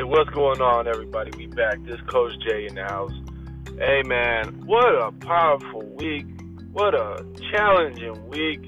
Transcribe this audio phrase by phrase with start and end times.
[0.00, 1.30] Hey, what's going on, everybody?
[1.36, 1.76] We back.
[1.84, 3.12] This Coach Jay in the house.
[3.76, 6.24] Hey, man, what a powerful week.
[6.72, 7.22] What a
[7.52, 8.62] challenging week.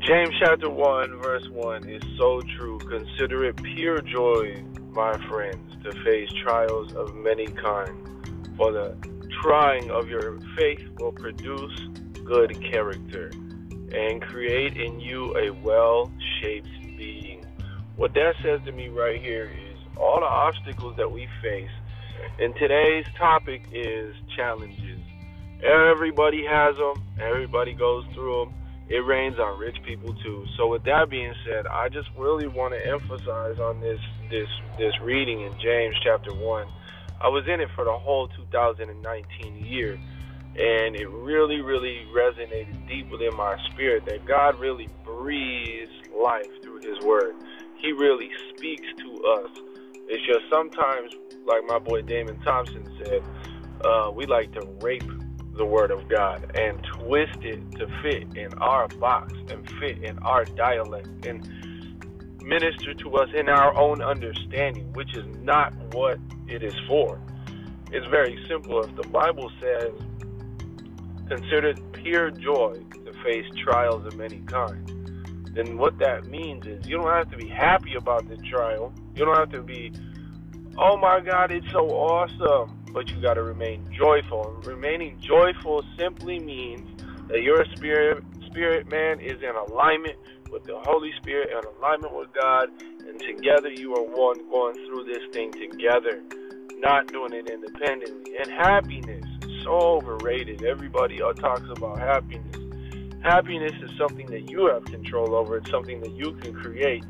[0.00, 2.80] James chapter 1, verse 1 is so true.
[2.80, 8.56] Consider it pure joy, my friends, to face trials of many kinds.
[8.56, 8.96] For the
[9.44, 11.78] trying of your faith will produce
[12.24, 13.30] good character
[13.92, 16.10] and create in you a well
[16.42, 17.46] shaped being.
[17.94, 19.67] What that says to me right here is
[19.98, 21.70] all the obstacles that we face.
[22.38, 25.00] And today's topic is challenges.
[25.62, 28.54] Everybody has them, everybody goes through them.
[28.88, 30.46] It rains on rich people too.
[30.56, 34.98] So with that being said, I just really want to emphasize on this this this
[35.02, 36.68] reading in James chapter 1.
[37.20, 39.98] I was in it for the whole 2019 year
[40.58, 46.80] and it really, really resonated deep within my spirit that God really breathes life through
[46.80, 47.34] His Word.
[47.76, 49.50] He really speaks to us.
[50.08, 51.12] It's just sometimes,
[51.44, 53.22] like my boy Damon Thompson said,
[53.84, 55.04] uh, we like to rape
[55.54, 60.18] the Word of God and twist it to fit in our box and fit in
[60.20, 61.46] our dialect and
[62.42, 67.20] minister to us in our own understanding, which is not what it is for.
[67.90, 68.80] It's very simple.
[68.80, 69.92] If the Bible says
[71.28, 74.90] considered pure joy to face trials of many kinds,
[75.54, 78.92] then what that means is you don't have to be happy about the trial.
[79.18, 79.92] You don't have to be,
[80.78, 82.84] oh my God, it's so awesome.
[82.92, 84.44] But you got to remain joyful.
[84.64, 90.16] Remaining joyful simply means that your spirit, spirit man, is in alignment
[90.52, 95.04] with the Holy Spirit, in alignment with God, and together you are one going through
[95.04, 96.22] this thing together,
[96.78, 98.38] not doing it independently.
[98.38, 99.24] And happiness
[99.64, 100.62] so overrated.
[100.62, 102.54] Everybody uh, talks about happiness.
[103.22, 105.56] Happiness is something that you have control over.
[105.56, 107.04] It's something that you can create.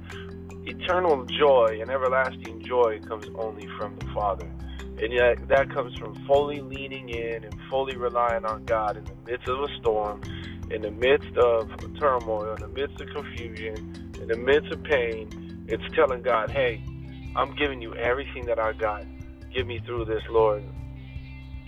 [0.68, 4.50] Eternal joy and everlasting joy comes only from the Father.
[5.00, 9.14] And yet that comes from fully leaning in and fully relying on God in the
[9.26, 10.20] midst of a storm,
[10.70, 15.64] in the midst of turmoil, in the midst of confusion, in the midst of pain.
[15.68, 16.82] It's telling God, hey,
[17.34, 19.04] I'm giving you everything that I got.
[19.54, 20.64] Give me through this, Lord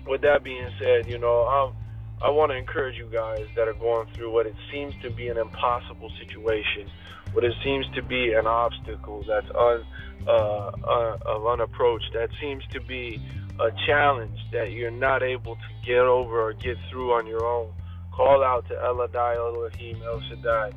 [0.07, 1.80] with that being said, you know, um,
[2.23, 5.29] I want to encourage you guys that are going through what it seems to be
[5.29, 6.91] an impossible situation,
[7.33, 9.85] what it seems to be an obstacle that's un,
[10.27, 13.23] uh, uh, of unapproached, that seems to be
[13.59, 17.73] a challenge that you're not able to get over or get through on your own.
[18.13, 20.73] Call out to Eladai, Elohim, El Shaddai.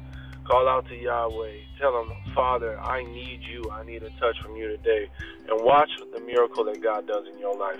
[0.46, 1.54] Call out to Yahweh.
[1.80, 3.64] Tell him, Father, I need you.
[3.72, 5.08] I need a touch from you today.
[5.50, 7.80] And watch the miracle that God does in your life.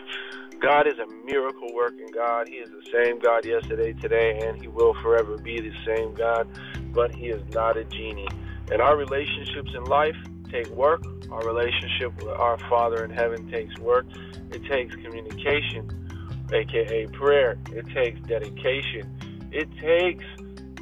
[0.62, 2.48] God is a miracle working God.
[2.48, 6.48] He is the same God yesterday, today, and He will forever be the same God,
[6.94, 8.30] but He is not a genie.
[8.72, 10.16] And our relationships in life
[10.50, 11.04] take work.
[11.32, 14.06] Our relationship with our Father in heaven takes work.
[14.52, 17.58] It takes communication, aka prayer.
[17.72, 19.50] It takes dedication.
[19.52, 20.26] It takes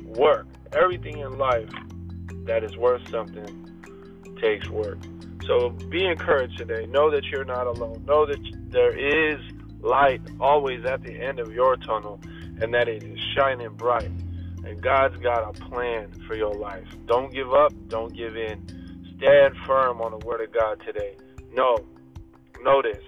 [0.06, 0.46] work.
[0.74, 1.70] Everything in life
[2.46, 3.68] that is worth something
[4.40, 4.98] takes work.
[5.46, 6.86] So be encouraged today.
[6.86, 8.04] Know that you're not alone.
[8.08, 8.40] Know that
[8.70, 9.40] there is
[9.82, 12.20] light always at the end of your tunnel
[12.62, 14.12] and that it is shining bright.
[14.64, 16.88] And God's got a plan for your life.
[17.08, 18.64] Don't give up, don't give in.
[19.18, 21.16] Stand firm on the word of God today.
[21.54, 21.78] Know,
[22.62, 23.04] know this.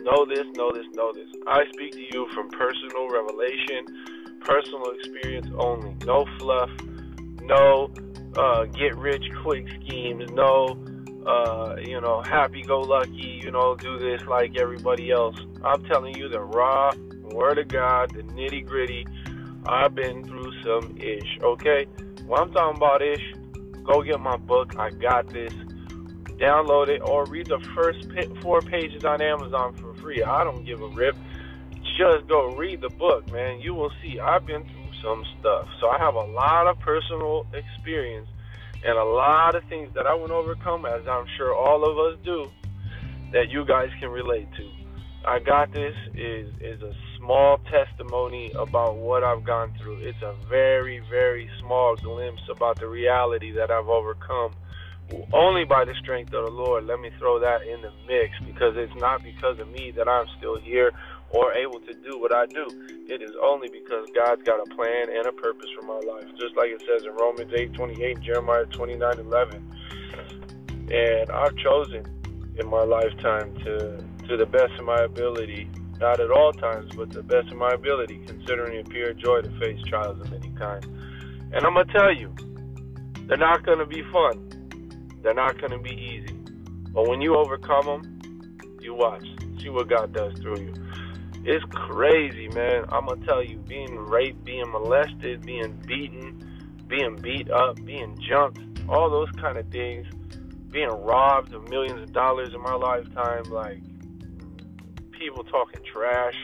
[0.00, 1.28] Know this, know this, know this.
[1.46, 4.17] I speak to you from personal revelation,
[4.48, 5.94] personal experience only.
[6.06, 6.70] No fluff,
[7.42, 7.92] no
[8.36, 10.76] uh, get rich quick schemes, no
[11.26, 15.36] uh, you know, happy go lucky, you know, do this like everybody else.
[15.62, 16.90] I'm telling you the raw
[17.24, 19.06] word of God, the nitty gritty.
[19.66, 21.84] I've been through some ish, okay?
[22.26, 23.34] When I'm talking about ish,
[23.84, 24.78] go get my book.
[24.78, 25.52] I got this.
[26.38, 28.08] Download it or read the first
[28.40, 30.22] four pages on Amazon for free.
[30.22, 31.16] I don't give a rip.
[31.98, 33.60] Just go read the book, man.
[33.60, 34.20] You will see.
[34.20, 35.66] I've been through some stuff.
[35.80, 38.28] So I have a lot of personal experience
[38.84, 42.16] and a lot of things that I would overcome, as I'm sure all of us
[42.24, 42.48] do,
[43.32, 44.70] that you guys can relate to.
[45.26, 49.98] I got this is is a small testimony about what I've gone through.
[49.98, 54.52] It's a very very small glimpse about the reality that I've overcome
[55.32, 56.84] only by the strength of the Lord.
[56.84, 60.26] Let me throw that in the mix because it's not because of me that I'm
[60.38, 60.92] still here
[61.30, 62.66] or able to do what I do.
[63.08, 66.26] It is only because God's got a plan and a purpose for my life.
[66.38, 69.72] Just like it says in Romans 8 28, Jeremiah 29 11.
[70.90, 72.06] And I've chosen
[72.58, 75.70] in my lifetime to, to the best of my ability,
[76.00, 79.50] not at all times, but the best of my ability, considering it pure joy to
[79.60, 80.84] face trials of any kind.
[81.52, 82.34] And I'm going to tell you,
[83.26, 85.18] they're not going to be fun.
[85.22, 86.34] They're not going to be easy.
[86.92, 89.26] But when you overcome them, you watch.
[89.60, 90.87] See what God does through you.
[91.50, 92.84] It's crazy, man.
[92.92, 98.60] I'm gonna tell you, being raped, being molested, being beaten, being beat up, being jumped,
[98.86, 100.06] all those kind of things,
[100.70, 103.80] being robbed of millions of dollars in my lifetime, like
[105.18, 106.36] people talking trash.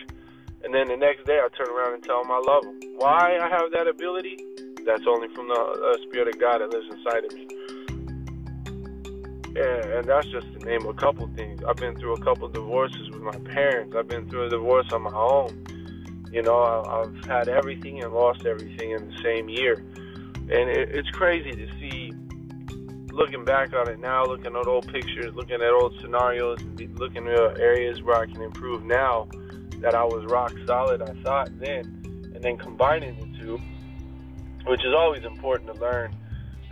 [0.64, 2.80] And then the next day I turn around and tell them I love them.
[2.96, 4.38] Why I have that ability?
[4.86, 7.46] That's only from the uh, Spirit of God that lives inside of me.
[9.54, 11.62] Yeah, and that's just to name a couple things.
[11.62, 13.94] I've been through a couple divorces with my parents.
[13.96, 15.64] I've been through a divorce on my own.
[16.32, 19.74] You know, I've had everything and lost everything in the same year.
[20.34, 22.12] And it's crazy to see,
[23.12, 26.58] looking back on it now, looking at old pictures, looking at old scenarios,
[26.96, 29.28] looking at areas where I can improve now,
[29.78, 32.02] that I was rock solid, I thought then,
[32.34, 33.60] and then combining the two,
[34.66, 36.16] which is always important to learn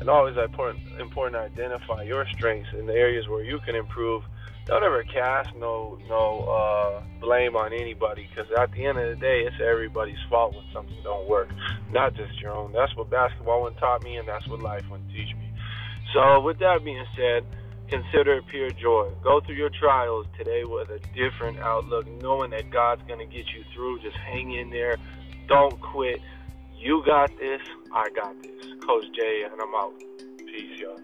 [0.02, 4.25] and always important important to identify your strengths in the areas where you can improve.
[4.66, 9.16] Don't ever cast no no uh, blame on anybody because at the end of the
[9.16, 11.50] day, it's everybody's fault when something don't work,
[11.93, 12.72] not just your own.
[12.72, 15.52] That's what basketball one taught me, and that's what life would teach me.
[16.12, 17.44] So, with that being said,
[17.88, 19.08] consider it pure joy.
[19.22, 23.46] Go through your trials today with a different outlook, knowing that God's going to get
[23.54, 24.00] you through.
[24.00, 24.96] Just hang in there.
[25.46, 26.20] Don't quit.
[26.82, 27.61] You got this.
[27.93, 28.75] I got this.
[28.84, 29.94] Coach Jay, and I'm out.
[30.38, 30.99] Peace, y'all.